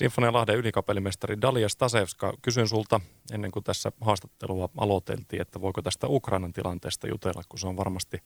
[0.00, 3.00] Sinfonia Lahden ylikapellimestari Dalia Stasevska, kysyn sulta
[3.32, 8.18] ennen kuin tässä haastattelua aloiteltiin, että voiko tästä Ukrainan tilanteesta jutella, kun se on varmasti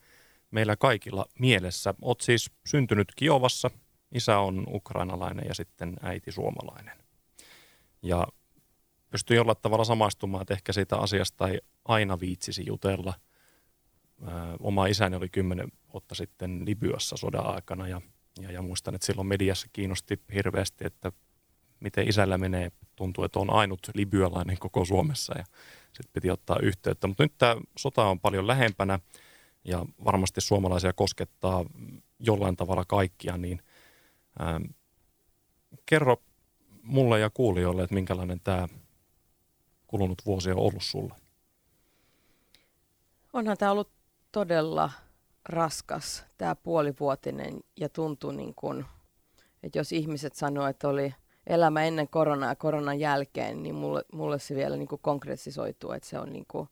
[0.51, 1.95] meillä kaikilla mielessä.
[2.03, 3.71] Olet siis syntynyt Kiovassa,
[4.13, 6.99] isä on ukrainalainen ja sitten äiti suomalainen.
[8.03, 8.27] Ja
[9.11, 13.15] pystyy jollain tavalla samaistumaan, että ehkä siitä asiasta ei aina viitsisi jutella.
[14.61, 18.01] oma isäni oli kymmenen vuotta sitten Libyassa sodan aikana ja,
[18.41, 21.13] ja, ja muistan, että silloin mediassa kiinnosti hirveästi, että
[21.85, 22.73] miten isällä menee.
[22.97, 25.45] Tuntuu, että on ainut libyalainen koko Suomessa ja
[25.87, 27.07] sitten piti ottaa yhteyttä.
[27.07, 28.99] Mutta nyt tämä sota on paljon lähempänä
[29.65, 31.65] ja varmasti suomalaisia koskettaa
[32.19, 33.63] jollain tavalla kaikkia, niin
[34.39, 34.61] ää,
[35.87, 36.17] kerro
[36.83, 38.69] mulle ja kuulijoille, että minkälainen tämä
[39.87, 41.15] kulunut vuosi on ollut sulle?
[43.33, 43.91] Onhan tämä ollut
[44.33, 44.91] todella
[45.45, 48.85] raskas, tämä puolivuotinen, ja tuntuu niin kuin,
[49.63, 51.15] että jos ihmiset sanoo, että oli
[51.47, 56.09] elämä ennen koronaa ja koronan jälkeen, niin mulle, mulle se vielä niin kuin konkretisoituu, että
[56.09, 56.69] se on niin kuin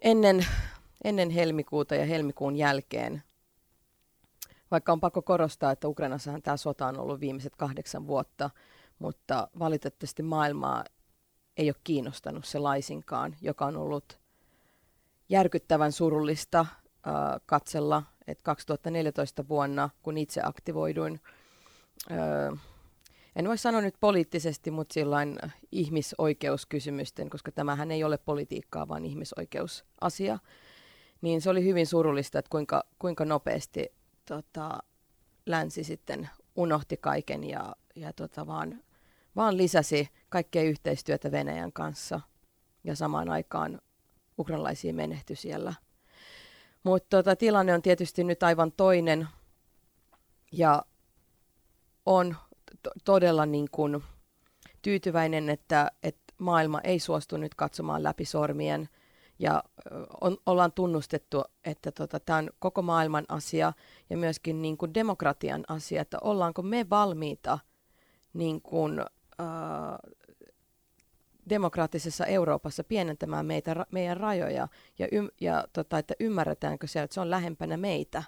[0.00, 0.46] ennen,
[1.04, 3.22] ennen helmikuuta ja helmikuun jälkeen.
[4.70, 8.50] Vaikka on pakko korostaa, että Ukrainassahan tämä sota on ollut viimeiset kahdeksan vuotta,
[8.98, 10.84] mutta valitettavasti maailmaa
[11.56, 14.18] ei ole kiinnostanut se laisinkaan, joka on ollut
[15.28, 16.66] järkyttävän surullista äh,
[17.46, 21.20] katsella, että 2014 vuonna, kun itse aktivoiduin,
[22.10, 22.60] äh,
[23.36, 25.38] en voi sanoa nyt poliittisesti, mutta silloin
[25.72, 30.38] ihmisoikeuskysymysten, koska tämähän ei ole politiikkaa, vaan ihmisoikeusasia,
[31.20, 33.92] niin se oli hyvin surullista, että kuinka, kuinka nopeasti
[34.24, 34.78] tota,
[35.46, 38.82] länsi sitten unohti kaiken ja, ja tota, vaan,
[39.36, 42.20] vaan lisäsi kaikkea yhteistyötä Venäjän kanssa
[42.84, 43.80] ja samaan aikaan
[44.38, 45.74] ukrainalaisia menehtyi siellä.
[46.82, 49.28] Mutta tota, tilanne on tietysti nyt aivan toinen
[50.52, 50.84] ja
[52.06, 52.36] on
[52.84, 54.02] to- todella niin kuin
[54.82, 58.88] tyytyväinen, että, että maailma ei suostu nyt katsomaan läpi sormien.
[59.38, 59.62] Ja
[60.20, 63.72] on, ollaan tunnustettu, että tota, tämä on koko maailman asia
[64.10, 67.58] ja myöskin niin kuin demokratian asia, että ollaanko me valmiita
[68.34, 69.00] niin kuin,
[69.40, 69.46] äh,
[71.48, 74.68] demokraattisessa Euroopassa pienentämään meitä, meidän rajoja
[74.98, 78.22] ja, ym, ja tota, että ymmärretäänkö se, että se on lähempänä meitä,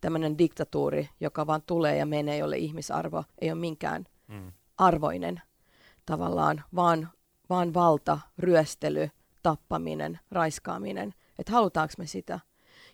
[0.00, 4.52] tämmöinen diktatuuri, joka vaan tulee ja menee, jolle ihmisarvo ei ole minkään mm.
[4.78, 5.42] arvoinen
[6.06, 7.08] tavallaan, vaan,
[7.50, 9.10] vaan valta, ryöstely,
[9.42, 11.14] tappaminen, raiskaaminen.
[11.38, 12.40] Että halutaanko me sitä?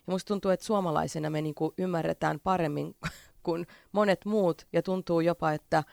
[0.07, 2.95] Ja musta tuntuu, että suomalaisena me niinku ymmärretään paremmin
[3.43, 5.83] kuin monet muut ja tuntuu jopa, että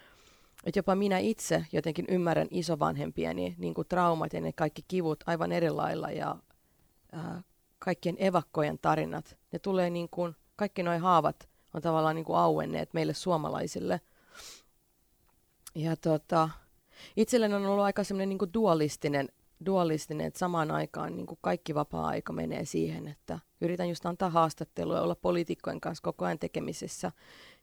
[0.66, 5.52] että jopa minä itse jotenkin ymmärrän isovanhempieni niin kuin traumat ja ne kaikki kivut aivan
[5.52, 6.36] eri lailla ja
[7.12, 7.42] ää,
[7.78, 9.36] kaikkien evakkojen tarinat.
[9.52, 14.00] Ne tulee niin kuin, kaikki nuo haavat on tavallaan niin kuin auenneet meille suomalaisille.
[15.74, 16.48] Ja tota,
[17.16, 19.28] itselleni on ollut aika semmoinen niin dualistinen,
[19.66, 25.00] dualistinen, että samaan aikaan niin kuin kaikki vapaa-aika menee siihen, että yritän just antaa haastattelua
[25.00, 27.12] olla poliitikkojen kanssa koko ajan tekemisissä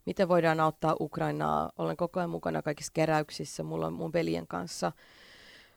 [0.05, 1.71] miten voidaan auttaa Ukrainaa.
[1.77, 3.63] Olen koko ajan mukana kaikissa keräyksissä.
[3.63, 4.91] Mulla on mun veljen kanssa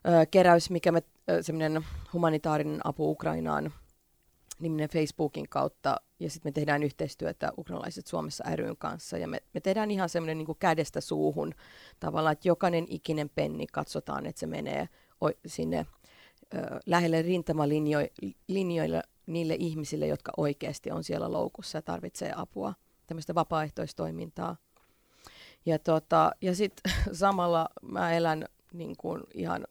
[0.09, 1.03] ö, keräys, mikä me,
[1.41, 3.73] semmoinen humanitaarinen apu Ukrainaan
[4.59, 9.61] niminen Facebookin kautta, ja sitten me tehdään yhteistyötä ukrainalaiset Suomessa ryn kanssa, ja me, me
[9.61, 11.55] tehdään ihan semmoinen niin kädestä suuhun
[12.01, 14.89] tavallaan, että jokainen ikinen penni katsotaan, että se menee
[15.47, 15.87] sinne
[16.55, 22.75] ö, lähelle rintamalinjoille niille ihmisille, jotka oikeasti on siellä loukussa ja tarvitsee apua
[23.07, 24.57] tämmöistä vapaaehtoistoimintaa.
[25.67, 29.67] Ja, tota, ja sitten samalla mä elän niin kuin ihan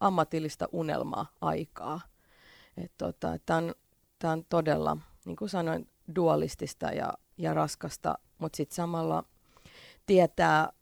[0.00, 2.00] ammatillista unelma-aikaa.
[2.98, 3.38] Tota,
[4.24, 9.24] Tämä on, todella, niin kuin sanoin, dualistista ja, ja raskasta, mutta sitten samalla
[10.06, 10.72] tietää,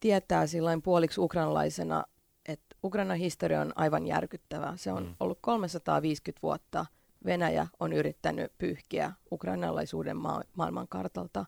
[0.00, 2.04] tietää silloin puoliksi ukrainalaisena,
[2.48, 4.72] että Ukrainan historia on aivan järkyttävä.
[4.76, 5.14] Se on mm.
[5.20, 6.86] ollut 350 vuotta–
[7.24, 11.44] Venäjä on yrittänyt pyyhkiä ukrainalaisuuden ma- maailmankartalta.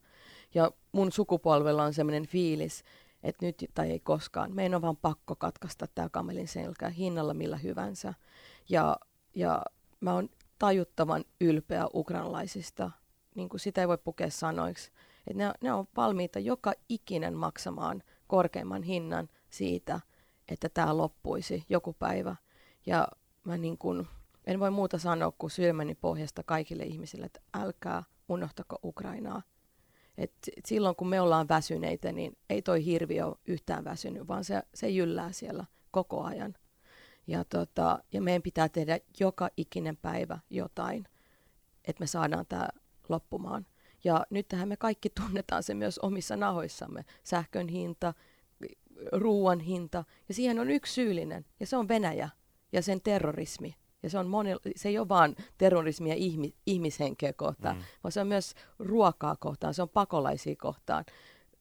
[0.54, 2.84] Ja mun sukupolvella on sellainen fiilis,
[3.22, 4.54] että nyt tai ei koskaan.
[4.54, 8.14] Meidän on vaan pakko katkaista tämä kamelin selkä hinnalla millä hyvänsä.
[8.68, 8.96] Ja,
[9.34, 9.62] ja
[10.00, 10.28] mä oon
[10.62, 12.90] tajuttavan ylpeä ukrainalaisista.
[13.34, 14.90] Niin kuin sitä ei voi pukea sanoiksi.
[15.26, 20.00] Että ne, ne on valmiita joka ikinen maksamaan korkeimman hinnan siitä,
[20.48, 22.36] että tämä loppuisi joku päivä.
[22.86, 23.08] Ja
[23.44, 24.08] mä niin kuin,
[24.44, 29.42] en voi muuta sanoa kuin sydämeni pohjasta kaikille ihmisille, että älkää unohtako Ukrainaa.
[30.18, 30.32] Et
[30.64, 34.88] silloin kun me ollaan väsyneitä, niin ei toi hirvi ole yhtään väsynyt, vaan se, se
[34.88, 36.54] jyllää siellä koko ajan.
[37.26, 41.04] Ja, tota, ja meidän pitää tehdä joka ikinen päivä jotain,
[41.84, 42.68] että me saadaan tämä
[43.08, 43.66] loppumaan.
[44.04, 47.04] Ja nyt tähän me kaikki tunnetaan se myös omissa nahoissamme.
[47.24, 48.14] Sähkön hinta,
[49.12, 50.04] ruoan hinta.
[50.28, 52.28] Ja siihen on yksi syyllinen, ja se on Venäjä
[52.72, 53.74] ja sen terrorismi.
[54.02, 57.82] Ja se, on moni, se ei ole vain terrorismia ihmi, ihmishenkeä kohtaan, mm.
[58.02, 61.04] vaan se on myös ruokaa kohtaan, se on pakolaisia kohtaan.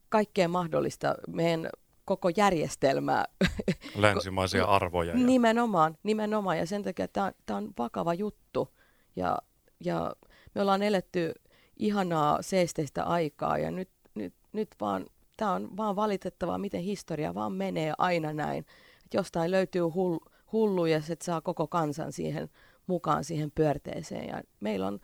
[0.10, 1.69] Kaikkea mahdollista meidän
[2.06, 3.25] koko järjestelmää.
[3.95, 5.12] Länsimaisia arvoja.
[5.12, 5.18] Ja...
[5.18, 6.57] Nimenomaan, nimenomaan.
[6.57, 8.74] Ja sen takia tämä on vakava juttu.
[9.15, 9.38] Ja,
[9.83, 10.15] ja
[10.56, 11.33] me ollaan eletty
[11.80, 15.06] ihanaa seesteistä aikaa ja nyt, nyt, nyt vaan,
[15.38, 18.65] tämä on vaan valitettavaa, miten historia vaan menee aina näin.
[19.06, 20.19] Et jostain löytyy hull,
[20.51, 22.50] hullu ja se saa koko kansan siihen
[22.88, 24.27] mukaan siihen pyörteeseen.
[24.27, 25.00] Ja meillä on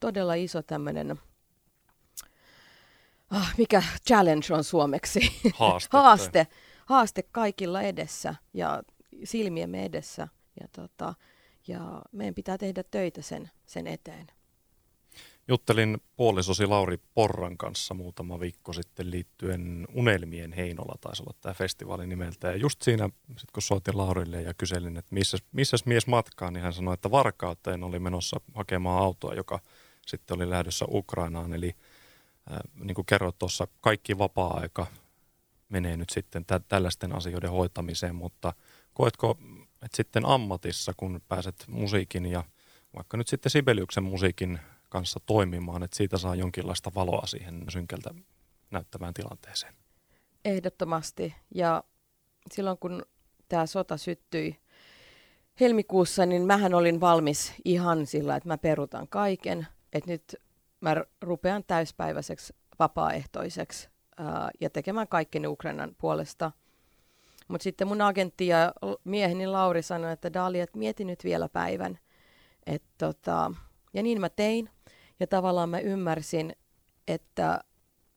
[0.00, 1.20] todella iso tämmöinen,
[3.30, 5.20] ah, mikä challenge on suomeksi?
[5.54, 5.88] Haaste.
[5.92, 6.46] haaste.
[6.86, 8.82] Haaste kaikilla edessä ja
[9.24, 10.28] silmiemme edessä.
[10.60, 11.14] Ja, tota,
[11.68, 14.26] ja meidän pitää tehdä töitä sen, sen eteen.
[15.48, 22.06] Juttelin puolisosi Lauri Porran kanssa muutama viikko sitten liittyen Unelmien Heinola, taisi olla tämä festivaali
[22.06, 22.48] nimeltä.
[22.48, 26.62] Ja just siinä, sit kun soitin Laurille ja kyselin, että missä, missäs mies matkaa, niin
[26.62, 29.60] hän sanoi, että Varkauteen oli menossa hakemaan autoa, joka
[30.06, 31.54] sitten oli lähdössä Ukrainaan.
[31.54, 31.74] Eli
[32.74, 34.86] niin kuin kerroit tuossa, kaikki vapaa-aika
[35.68, 38.52] menee nyt sitten tä- tällaisten asioiden hoitamiseen, mutta
[38.94, 39.38] koetko,
[39.82, 42.44] että sitten ammatissa, kun pääset musiikin ja
[42.96, 44.58] vaikka nyt sitten Sibeliuksen musiikin
[44.88, 48.14] kanssa toimimaan, että siitä saa jonkinlaista valoa siihen synkältä
[48.70, 49.74] näyttävään tilanteeseen.
[50.44, 51.34] Ehdottomasti.
[51.54, 51.84] Ja
[52.52, 53.02] silloin kun
[53.48, 54.56] tämä sota syttyi
[55.60, 59.66] helmikuussa, niin mähän olin valmis ihan sillä, että mä perutan kaiken.
[59.92, 60.36] Että nyt
[60.80, 66.52] mä rupean täyspäiväiseksi vapaaehtoiseksi ää, ja tekemään kaikkeni Ukrainan puolesta.
[67.48, 68.72] Mutta sitten mun agentti ja
[69.04, 71.98] mieheni Lauri sanoi, että Dali, että mieti nyt vielä päivän.
[72.66, 73.52] Et tota,
[73.94, 74.70] ja niin mä tein.
[75.20, 76.56] Ja tavallaan mä ymmärsin,
[77.08, 77.60] että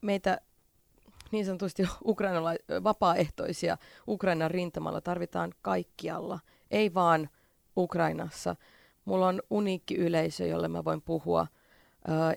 [0.02, 0.42] meitä
[1.32, 6.40] niin sanotusti ukrainala- vapaaehtoisia Ukrainan rintamalla tarvitaan kaikkialla,
[6.72, 7.30] ei vaan
[7.78, 8.56] Ukrainassa.
[9.06, 11.61] Mulla on uniikki yleisö, jolle mä voin puhua uh,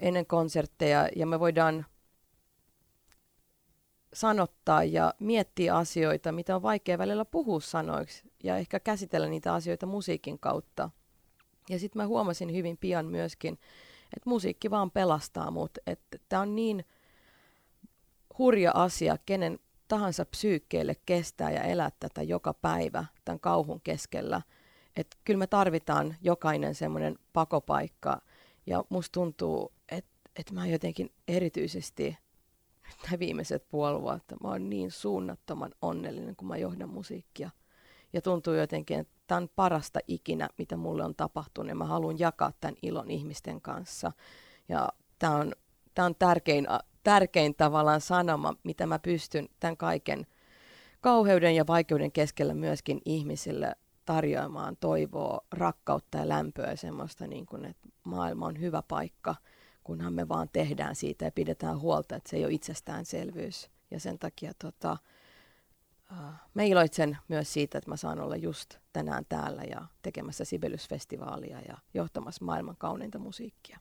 [0.00, 1.86] ennen konsertteja ja me voidaan
[4.14, 9.86] sanottaa ja miettiä asioita, mitä on vaikea välillä puhua sanoiksi ja ehkä käsitellä niitä asioita
[9.86, 10.90] musiikin kautta.
[11.70, 13.54] Ja sitten mä huomasin hyvin pian myöskin,
[14.16, 15.78] että musiikki vaan pelastaa mut.
[15.86, 16.84] Että tämä on niin
[18.38, 19.58] hurja asia, kenen
[19.88, 24.42] tahansa psyykkeelle kestää ja elää tätä joka päivä tämän kauhun keskellä.
[24.96, 28.20] Että kyllä me tarvitaan jokainen semmoinen pakopaikka.
[28.66, 32.18] Ja musta tuntuu, että, että mä jotenkin erityisesti
[33.04, 37.50] nämä viimeiset puoli vuotta, mä oon niin suunnattoman onnellinen, kun mä johdan musiikkia.
[38.12, 42.18] Ja tuntuu jotenkin, että tämä on parasta ikinä, mitä mulle on tapahtunut ja mä haluan
[42.18, 44.12] jakaa tämän ilon ihmisten kanssa.
[44.68, 44.88] Ja
[45.18, 45.52] tämä on,
[45.94, 46.66] tämä on tärkein,
[47.02, 50.26] tärkein tavallaan sanoma, mitä mä pystyn tämän kaiken
[51.00, 57.64] kauheuden ja vaikeuden keskellä myöskin ihmisille tarjoamaan toivoa, rakkautta ja lämpöä ja semmoista, niin kuin,
[57.64, 59.34] että maailma on hyvä paikka,
[59.84, 63.70] kunhan me vaan tehdään siitä ja pidetään huolta, että se ei ole itsestäänselvyys.
[63.90, 64.96] Ja sen takia tota,
[66.54, 71.78] mä iloitsen myös siitä, että mä saan olla just tänään täällä ja tekemässä Sibelius-festivaalia ja
[71.94, 73.78] johtamassa maailman kauneinta musiikkia.